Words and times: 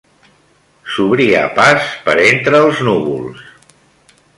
S'obria 0.93 1.45
pas 1.59 1.93
per 2.09 2.17
entre 2.33 2.65
els 2.67 2.83
núvols 2.91 3.49